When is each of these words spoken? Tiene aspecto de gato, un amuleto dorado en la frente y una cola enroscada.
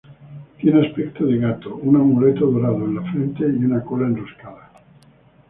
Tiene 0.59 0.87
aspecto 0.87 1.27
de 1.27 1.37
gato, 1.37 1.75
un 1.75 1.95
amuleto 1.95 2.47
dorado 2.47 2.85
en 2.85 2.95
la 2.95 3.01
frente 3.11 3.43
y 3.43 3.63
una 3.65 3.83
cola 3.83 4.07
enroscada. 4.07 4.71